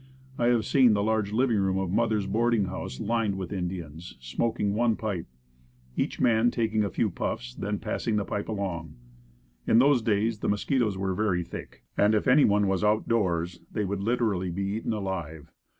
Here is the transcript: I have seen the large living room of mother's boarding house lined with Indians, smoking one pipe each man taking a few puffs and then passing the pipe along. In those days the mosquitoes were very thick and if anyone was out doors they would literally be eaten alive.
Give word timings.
I 0.39 0.47
have 0.47 0.65
seen 0.65 0.93
the 0.93 1.03
large 1.03 1.31
living 1.31 1.57
room 1.59 1.77
of 1.77 1.91
mother's 1.91 2.25
boarding 2.25 2.65
house 2.65 2.99
lined 2.99 3.37
with 3.37 3.53
Indians, 3.53 4.17
smoking 4.19 4.73
one 4.73 4.95
pipe 4.95 5.27
each 5.95 6.19
man 6.19 6.49
taking 6.49 6.83
a 6.83 6.89
few 6.89 7.11
puffs 7.11 7.53
and 7.53 7.63
then 7.63 7.77
passing 7.77 8.15
the 8.15 8.25
pipe 8.25 8.49
along. 8.49 8.95
In 9.67 9.77
those 9.77 10.01
days 10.01 10.39
the 10.39 10.49
mosquitoes 10.49 10.97
were 10.97 11.13
very 11.13 11.43
thick 11.43 11.83
and 11.95 12.15
if 12.15 12.27
anyone 12.27 12.67
was 12.67 12.83
out 12.83 13.07
doors 13.07 13.59
they 13.71 13.85
would 13.85 14.01
literally 14.01 14.49
be 14.49 14.63
eaten 14.63 14.91
alive. 14.91 15.51